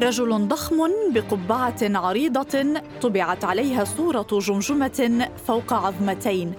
[0.00, 6.52] رجل ضخم بقبعة عريضة طبعت عليها صورة جمجمة فوق عظمتين.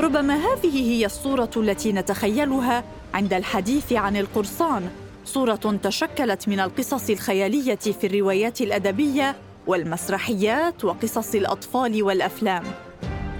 [0.00, 2.84] ربما هذه هي الصورة التي نتخيلها
[3.14, 4.90] عند الحديث عن القرصان.
[5.24, 9.36] صورة تشكلت من القصص الخيالية في الروايات الأدبية
[9.66, 12.64] والمسرحيات وقصص الأطفال والأفلام.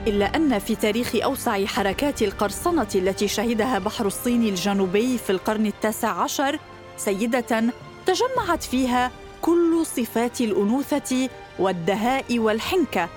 [0.06, 6.22] إلا أن في تاريخ أوسع حركات القرصنة التي شهدها بحر الصين الجنوبي في القرن التاسع
[6.22, 6.58] عشر
[6.96, 7.62] سيدة
[8.06, 9.10] تجمعت فيها
[9.42, 13.08] كل صفات الأنوثة والدهاء والحنكة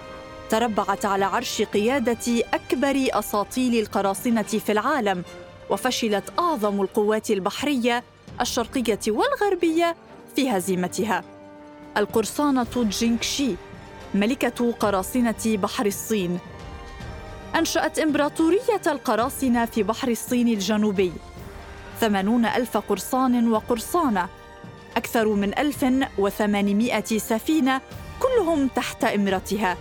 [0.50, 5.24] تربعت على عرش قيادة أكبر أساطيل القراصنة في العالم
[5.70, 8.04] وفشلت أعظم القوات البحرية
[8.42, 9.96] الشرقية والغربية
[10.36, 11.24] في هزيمتها.
[11.98, 13.56] القرصانة جينغشي
[14.14, 16.40] ملكة قراصنة بحر الصين
[17.56, 21.12] أنشأت إمبراطورية القراصنة في بحر الصين الجنوبي.
[22.02, 24.30] ثمانون ألف قرصان وقرصانة
[24.98, 25.86] أكثر من ألف
[26.18, 27.82] وثمانمائة سفينة
[28.20, 29.78] كلهم تحت إمرتها.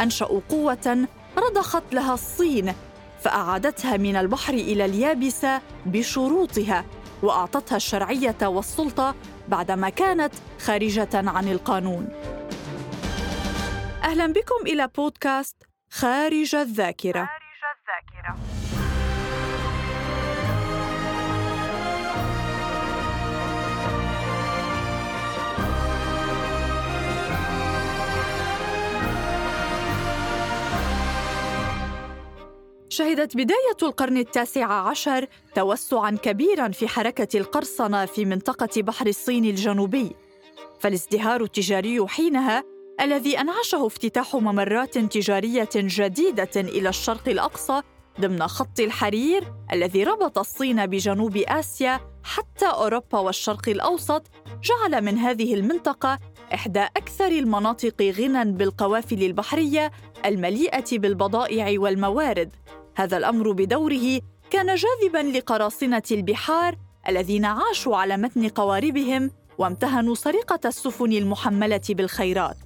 [0.00, 1.06] أنشأوا قوة
[1.38, 2.74] رضخت لها الصين
[3.20, 6.84] فأعادتها من البحر إلى اليابسة بشروطها
[7.22, 9.14] وأعطتها الشرعية والسلطة
[9.48, 12.08] بعدما كانت خارجة عن القانون.
[14.04, 15.56] أهلا بكم إلى بودكاست
[15.90, 17.28] خارج الذاكرة.
[32.88, 40.12] شهدت بداية القرن التاسع عشر توسعا كبيرا في حركة القرصنة في منطقة بحر الصين الجنوبي.
[40.80, 42.64] فالازدهار التجاري حينها
[43.00, 47.82] الذي أنعشه افتتاح ممرات تجارية جديدة إلى الشرق الأقصى
[48.20, 54.22] ضمن خط الحرير الذي ربط الصين بجنوب آسيا حتى أوروبا والشرق الأوسط
[54.62, 56.18] جعل من هذه المنطقة
[56.54, 59.92] إحدى أكثر المناطق غنى بالقوافل البحرية
[60.26, 62.52] المليئة بالبضائع والموارد.
[62.96, 64.20] هذا الأمر بدوره
[64.50, 66.76] كان جاذبا لقراصنة البحار
[67.08, 72.56] الذين عاشوا على متن قواربهم وامتهنوا سرقة السفن المحملة بالخيرات.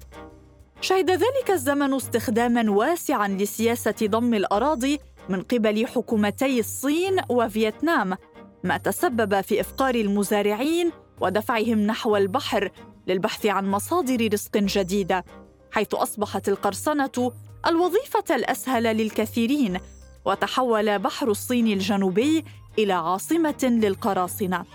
[0.81, 8.17] شهد ذلك الزمن استخداما واسعا لسياسة ضم الأراضي من قبل حكومتي الصين وفيتنام
[8.63, 12.69] ما تسبب في إفقار المزارعين ودفعهم نحو البحر
[13.07, 15.25] للبحث عن مصادر رزق جديدة
[15.71, 17.31] حيث أصبحت القرصنة
[17.67, 19.77] الوظيفة الأسهل للكثيرين
[20.25, 22.45] وتحول بحر الصين الجنوبي
[22.79, 24.65] إلى عاصمة للقراصنة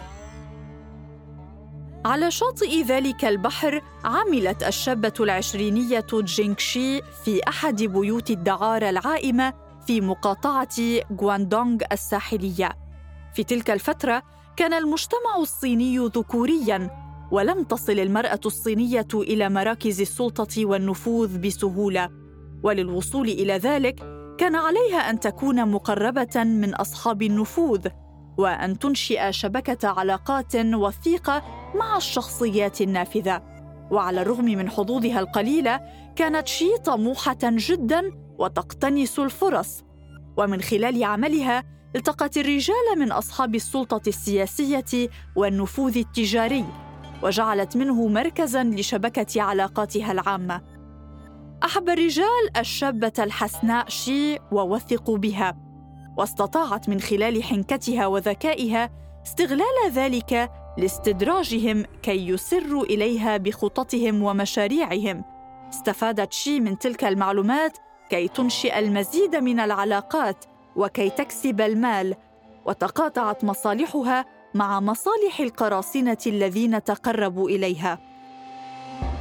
[2.05, 9.55] على شاطئ ذلك البحر عملت الشابة العشرينية جينغشي في أحد بيوت الدعارة العائمة
[9.87, 10.77] في مقاطعة
[11.21, 12.78] غواندونغ الساحلية.
[13.34, 14.22] في تلك الفترة
[14.56, 22.11] كان المجتمع الصيني ذكورياً ولم تصل المرأة الصينية إلى مراكز السلطة والنفوذ بسهولة،
[22.62, 24.00] وللوصول إلى ذلك
[24.39, 27.87] كان عليها أن تكون مقربة من أصحاب النفوذ
[28.38, 31.43] وأن تنشئ شبكة علاقات وثيقة
[31.75, 33.43] مع الشخصيات النافذة.
[33.91, 35.81] وعلى الرغم من حظوظها القليلة
[36.17, 38.03] كانت شي طموحه جدا
[38.38, 39.84] وتقتنص الفرص.
[40.37, 41.65] ومن خلال عملها
[41.97, 46.65] التقت الرجال من أصحاب السلطة السياسية والنفوذ التجاري.
[47.23, 50.62] وجعلت منه مركزا لشبكة علاقاتها العامة.
[51.65, 55.56] أحب الرجال الشابة الحسناء شي ووثقوا بها.
[56.19, 58.91] واستطاعت من خلال حنكتها وذكائها
[59.27, 65.25] استغلال ذلك لاستدراجهم كي يسروا إليها بخططهم ومشاريعهم.
[65.69, 67.79] استفادت شي من تلك المعلومات
[68.11, 70.45] كي تنشئ المزيد من العلاقات
[70.77, 72.15] وكي تكسب المال.
[72.67, 77.98] وتقاطعت مصالحها مع مصالح القراصنة الذين تقربوا إليها.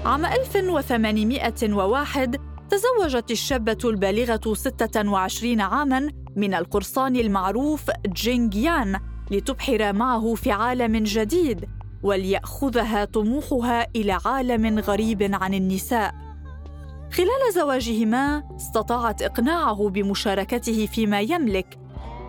[0.06, 2.40] عام 1801
[2.70, 9.00] تزوجت الشابة البالغة 26 عاماً من القرصان المعروف جينغ يان
[9.32, 11.66] لتبحر معه في عالم جديد
[12.04, 16.16] وليأخذها طموحها إلى عالم غريب عن النساء
[17.12, 21.80] خلال زواجهما استطاعت إقناعه بمشاركته فيما يملك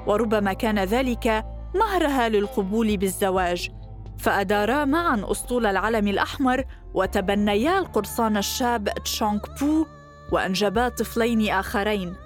[0.06, 1.44] وربما كان ذلك
[1.75, 3.70] مهرها للقبول بالزواج.
[4.19, 9.87] فأدارا معا أسطول العلم الأحمر وتبنيا القرصان الشاب تشونغ بو
[10.32, 12.17] وأنجبا طفلين آخرين.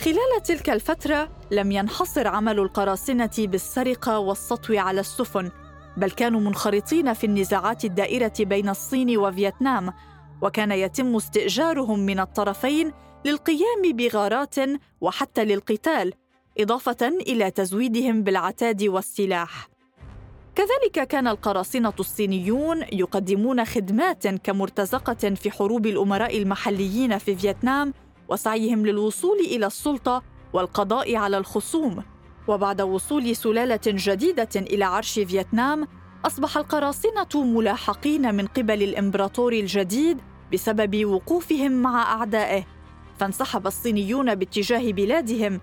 [0.00, 5.50] خلال تلك الفترة لم ينحصر عمل القراصنة بالسرقة والسطو على السفن،
[5.96, 9.92] بل كانوا منخرطين في النزاعات الدائرة بين الصين وفيتنام،
[10.42, 12.92] وكان يتم استئجارهم من الطرفين
[13.24, 14.54] للقيام بغارات
[15.00, 16.12] وحتى للقتال،
[16.58, 19.68] إضافة إلى تزويدهم بالعتاد والسلاح.
[20.54, 27.94] كذلك كان القراصنة الصينيون يقدمون خدمات كمرتزقة في حروب الأمراء المحليين في فيتنام
[28.28, 32.02] وسعيهم للوصول إلى السلطة والقضاء على الخصوم
[32.48, 35.88] وبعد وصول سلالة جديدة إلى عرش فيتنام
[36.24, 40.18] أصبح القراصنة ملاحقين من قبل الإمبراطور الجديد
[40.52, 42.64] بسبب وقوفهم مع أعدائه
[43.18, 45.60] فانسحب الصينيون باتجاه بلادهم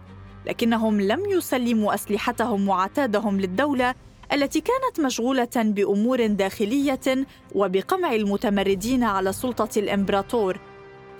[0.47, 3.95] لكنهم لم يسلموا أسلحتهم وعتادهم للدولة
[4.33, 10.59] التي كانت مشغولة بأمور داخلية وبقمع المتمردين على سلطة الإمبراطور.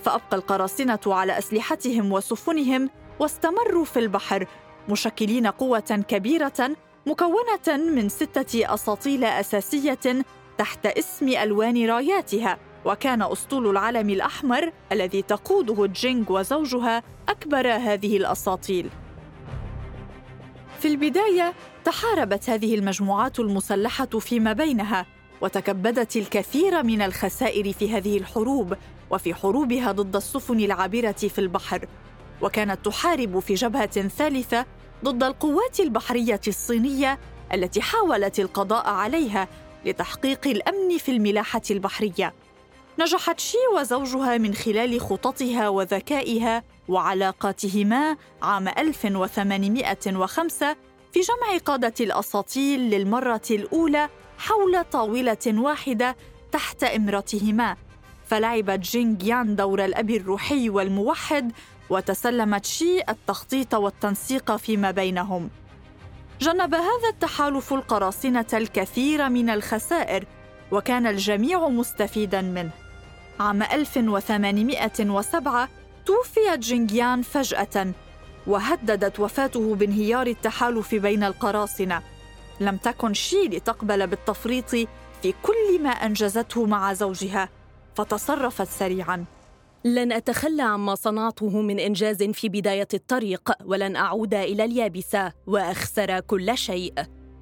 [0.03, 2.89] فأبقى القراصنة على أسلحتهم وسفنهم
[3.19, 4.47] واستمروا في البحر
[4.89, 6.75] مشكلين قوة كبيرة
[7.07, 10.25] مكونة من ستة أساطيل أساسية
[10.57, 18.89] تحت اسم ألوان راياتها وكان أسطول العلم الأحمر الذي تقوده جينغ وزوجها أكبر هذه الأساطيل.
[20.79, 21.53] في البداية
[21.85, 25.05] تحاربت هذه المجموعات المسلحة فيما بينها
[25.41, 28.77] وتكبدت الكثير من الخسائر في هذه الحروب
[29.09, 31.85] وفي حروبها ضد السفن العابرة في البحر.
[32.41, 34.65] وكانت تحارب في جبهة ثالثة
[35.03, 37.19] ضد القوات البحرية الصينية
[37.53, 39.47] التي حاولت القضاء عليها
[39.85, 42.33] لتحقيق الأمن في الملاحة البحرية.
[42.99, 50.75] نجحت شي وزوجها من خلال خططها وذكائها وعلاقاتهما عام 1805
[51.13, 56.15] في جمع قادة الأساطيل للمرة الأولى حول طاولة واحدة
[56.51, 57.75] تحت إمرتهما
[58.25, 61.51] فلعبت جينغ يان دور الأب الروحي والموحد
[61.89, 65.49] وتسلمت شي التخطيط والتنسيق فيما بينهم.
[66.41, 70.25] جنب هذا التحالف القراصنة الكثير من الخسائر
[70.71, 72.86] وكان الجميع مستفيدا منه.
[73.39, 75.69] عام 1807
[76.05, 77.93] توفي جينغيان فجأة
[78.47, 82.01] وهددت وفاته بانهيار التحالف بين القراصنة.
[82.59, 87.49] لم تكن شي لتقبل بالتفريط في كل ما أنجزته مع زوجها
[87.95, 89.25] فتصرفت سريعاً.
[89.85, 96.57] لن أتخلى عما صنعته من إنجاز في بداية الطريق ولن أعود إلى اليابسة وأخسر كل
[96.57, 96.93] شيء.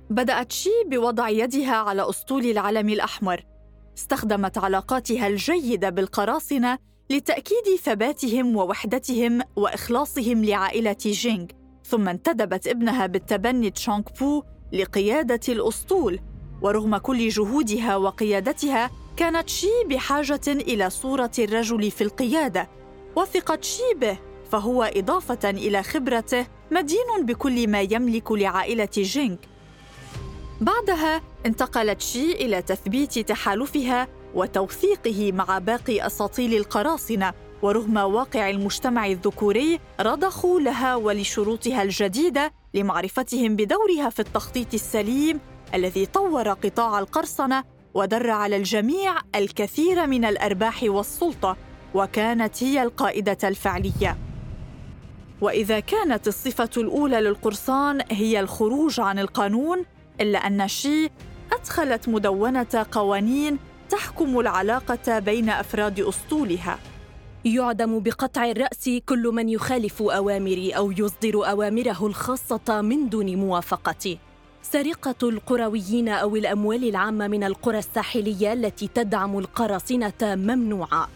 [0.09, 3.54] بدأت شي بوضع يدها على أسطول العلم الأحمر.
[3.97, 6.77] استخدمت علاقاتها الجيدة بالقراصنة
[7.09, 11.45] لتأكيد ثباتهم ووحدتهم وإخلاصهم لعائلة جينغ
[11.83, 14.43] ثم انتدبت ابنها بالتبني تشونغ بو
[14.73, 16.19] لقيادة الأسطول.
[16.61, 22.69] ورغم كل جهودها وقيادتها كانت شي بحاجة إلى صورة الرجل في القيادة.
[23.15, 24.17] وثقت شي به
[24.51, 29.35] فهو إضافة إلى خبرته مدين بكل ما يملك لعائلة جينغ.
[30.61, 39.79] بعدها انتقلت شي إلى تثبيت تحالفها وتوثيقه مع باقي أساطيل القراصنة ورغم واقع المجتمع الذكوري
[39.99, 45.39] رضخوا لها ولشروطها الجديدة لمعرفتهم بدورها في التخطيط السليم
[45.73, 47.63] الذي طور قطاع القرصنة
[47.93, 51.57] ودر على الجميع الكثير من الأرباح والسلطة
[51.93, 54.17] وكانت هي القائدة الفعلية.
[55.41, 59.85] وإذا كانت الصفة الأولى للقرصان هي الخروج عن القانون
[60.21, 61.09] إلا أن شي
[61.51, 63.57] أدخلت مدونة قوانين
[63.89, 66.79] تحكم العلاقة بين أفراد أسطولها
[67.45, 74.19] يعدم بقطع الرأس كل من يخالف اوامري أو يصدر أوامره الخاصة من دون موافقتي
[74.61, 81.09] سرقة القرويين أو الأموال العامة من القرى الساحلية التي تدعم القراصنة ممنوعة.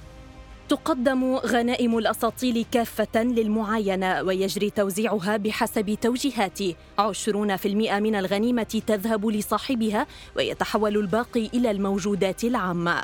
[0.69, 9.25] تقدم غنائم الأساطيل كافة للمعاينة ويجري توزيعها بحسب توجيهاتي عشرون في المئة من الغنيمة تذهب
[9.25, 13.03] لصاحبها ويتحول الباقي إلى الموجودات العامة.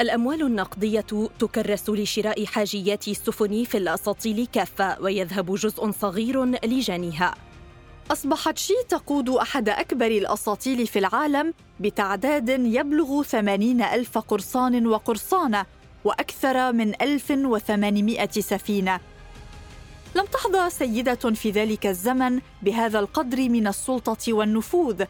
[0.00, 1.06] الأموال النقدية
[1.38, 7.34] تكرس لشراء حاجيات السفن في الأساطيل كافة ويذهب جزء صغير لجنيها.
[8.10, 15.66] أصبحت شي تقود أحد أكبر الأساطيل في العالم بتعداد يبلغ ثمانين ألف قرصان وقرصانة
[16.06, 19.00] وأكثر من 1800 سفينة.
[20.14, 25.04] لم تحظى سيدة في ذلك الزمن بهذا القدر من السلطة والنفوذ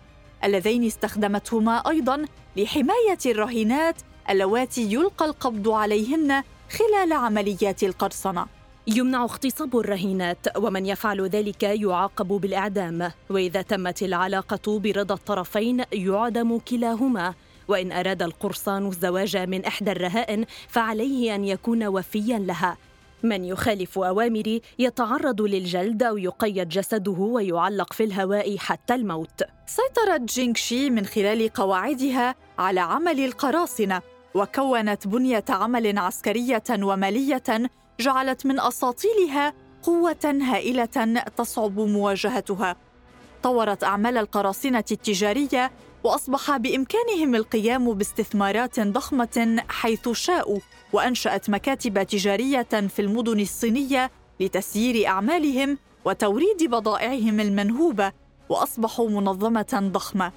[0.45, 2.25] اللذين استخدمتهما أيضا
[2.57, 3.97] لحماية الرهينات
[4.31, 8.47] اللواتي يلقى القبض عليهن خلال عمليات القرصنة.
[8.87, 13.12] يمنع اغتصاب الرهينات ومن يفعل ذلك يعاقب بالإعدام.
[13.31, 17.35] وإذا تمت العلاقة برضا الطرفين يعدم كلاهما.
[17.68, 22.76] وإن أراد القرصان الزواج من إحدى الرهائن فعليه أن يكون وفيا لها.
[23.23, 29.42] من يخالف أوامري يتعرض للجلد أو يقيد جسده ويعلق في الهواء حتى الموت.
[29.66, 34.02] سيطرت جينغشي من خلال قواعدها على عمل القراصنة
[34.35, 37.70] وكونت بنية عمل عسكرية ومالية
[38.00, 42.76] جعلت من أساطيلها قوة هائلة تصعب مواجهتها.
[43.42, 45.70] طورت أعمال القراصنة التجارية
[46.07, 50.59] وأصبح بإمكانهم القيام باستثمارات ضخمة حيث شاءوا
[50.93, 54.11] وأنشأت مكاتب تجارية في المدن الصينية
[54.41, 58.13] لتسيير أعمالهم وتوريد بضائعهم المنهوبة
[58.49, 60.33] وأصبحوا منظمة ضخمة.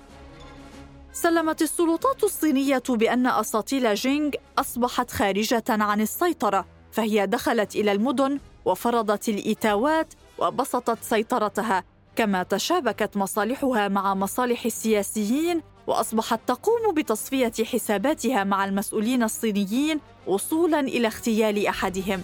[1.13, 9.29] سلمت السلطات الصينية بأن أساطيل جينغ أصبحت خارجة عن السيطرة فهي دخلت إلى المدن وفرضت
[9.29, 11.83] الإيتاوات وبسطت سيطرتها.
[12.19, 21.07] كما تشابكت مصالحها مع مصالح السياسيين وأصبحت تقوم بتصفية حساباتها مع المسؤولين الصينيين وصولا إلى
[21.07, 22.21] اغتيال أحدهم.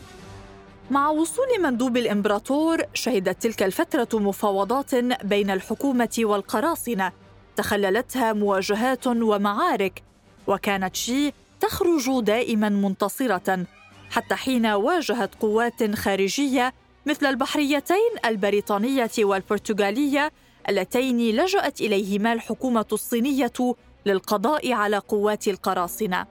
[0.92, 7.12] مع وصول مندوب الإمبراطور شهدت تلك الفترة مفاوضات بين الحكومة والقراصنة.
[7.56, 10.04] تخللتها مواجهات ومعارك
[10.48, 13.66] وكانت شي تخرج دائما منتصرة
[14.10, 16.74] حتى حين واجهت قوات خارجية
[17.06, 20.32] مثل البحريتين البريطانية والبرتغالية
[20.70, 26.26] اللتين لجأت إليهما الحكومة الصينية للقضاء على قوات القراصنة.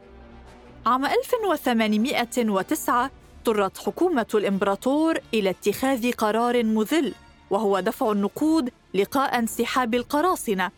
[0.86, 7.14] عام 1809 اضطرت حكومة الإمبراطور إلى اتخاذ قرار مذل
[7.50, 10.70] وهو دفع النقود لقاء انسحاب القراصنة،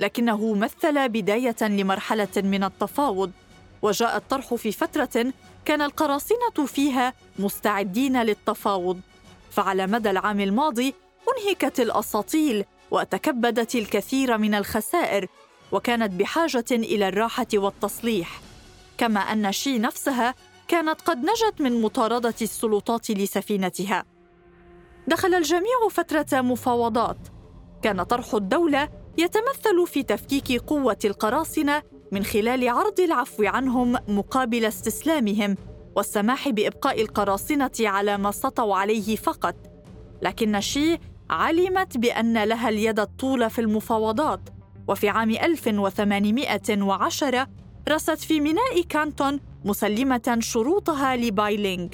[0.00, 3.30] لكنه مثل بداية لمرحلة من التفاوض،
[3.82, 5.32] وجاء الطرح في فترة
[5.64, 9.00] كان القراصنة فيها مستعدين للتفاوض،
[9.52, 10.94] فعلى مدى العام الماضي
[11.28, 15.26] أنهكت الأساطيل وتكبدت الكثير من الخسائر
[15.72, 18.40] وكانت بحاجة إلى الراحة والتصليح.
[18.98, 20.34] كما أن شي نفسها
[20.68, 24.04] كانت قد نجت من مطاردة السلطات لسفينتها.
[25.08, 27.18] دخل الجميع فترة مفاوضات.
[27.82, 31.82] كان طرح الدولة يتمثل في تفكيك قوة القراصنة
[32.12, 35.56] من خلال عرض العفو عنهم مقابل استسلامهم.
[35.96, 39.54] والسماح بإبقاء القراصنة على ما سطوا عليه فقط.
[40.22, 40.98] لكن شي
[41.30, 44.40] علمت بأن لها اليد الطول في المفاوضات.
[44.88, 47.48] وفي عام 1810
[47.88, 51.88] رست في ميناء كانتون مسلمة شروطها لبايلينغ.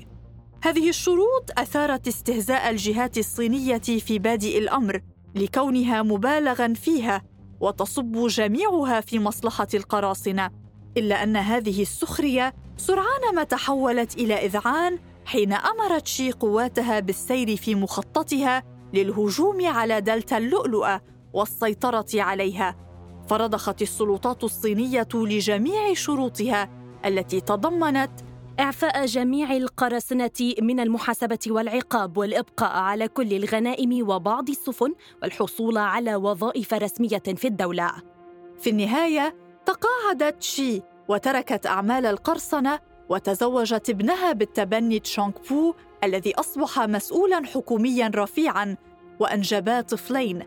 [0.62, 5.00] هذه الشروط أثارت استهزاء الجهات الصينية في بادئ الأمر
[5.34, 7.22] لكونها مبالغا فيها
[7.60, 10.50] وتصب جميعها في مصلحة القراصنة.
[10.98, 17.74] إلا أن هذه السخرية سرعان ما تحولت إلى إذعان حين أمرت شي قواتها بالسير في
[17.74, 18.62] مخططها
[18.94, 21.00] للهجوم على دلتا اللؤلؤة
[21.32, 22.76] والسيطرة عليها
[23.28, 26.70] فرضخت السلطات الصينية لجميع شروطها
[27.04, 28.10] التي تضمنت
[28.60, 36.74] إعفاء جميع القراصنة من المحاسبة والعقاب والإبقاء على كل الغنائم وبعض السفن والحصول على وظائف
[36.74, 37.92] رسمية في الدولة.
[38.58, 47.46] في النهاية تقاعدت شي وتركت أعمال القرصنة وتزوجت ابنها بالتبني تشونغ بو الذي أصبح مسؤولا
[47.46, 48.76] حكوميا رفيعا
[49.20, 50.42] وأنجبا طفلين.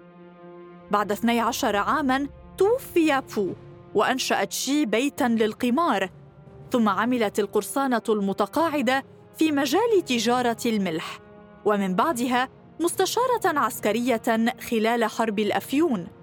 [0.91, 3.53] بعد 12 عاما توفي بو
[3.95, 6.09] وأنشأت شي بيتا للقمار
[6.71, 9.03] ثم عملت القرصانة المتقاعدة
[9.37, 11.19] في مجال تجارة الملح
[11.65, 12.49] ومن بعدها
[12.79, 14.21] مستشارة عسكرية
[14.69, 16.20] خلال حرب الأفيون.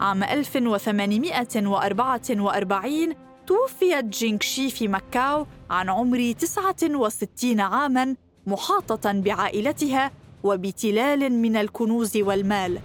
[0.00, 3.14] عام 1844
[3.46, 10.10] توفيت جينغشي في مكاو عن عمر 69 عاماً محاطة بعائلتها
[10.44, 12.80] وبتلال من الكنوز والمال.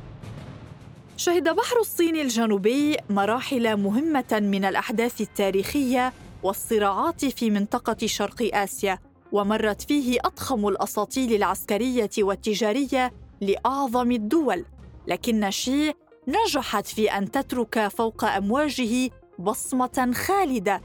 [1.17, 6.13] شهد بحر الصين الجنوبي مراحل مهمة من الأحداث التاريخية
[6.43, 8.99] والصراعات في منطقة شرق آسيا،
[9.31, 14.65] ومرت فيه أضخم الأساطيل العسكرية والتجارية لأعظم الدول،
[15.07, 15.93] لكن شي
[16.31, 19.09] نجحت في أن تترك فوق أمواجه
[19.39, 20.81] بصمة خالدة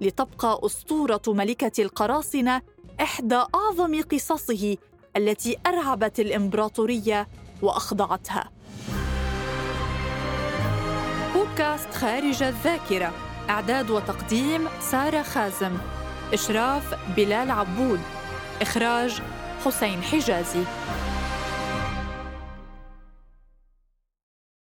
[0.00, 2.62] لتبقى أسطورة ملكة القراصنة
[3.00, 4.76] إحدى أعظم قصصه
[5.16, 7.28] التي أرعبت الإمبراطورية
[7.62, 8.50] وأخضعتها.
[11.34, 13.12] بودكاست خارج الذاكرة
[13.50, 15.72] إعداد وتقديم سارة خازم
[16.32, 18.00] إشراف بلال عبود
[18.62, 19.22] إخراج
[19.64, 20.62] حسين حجازي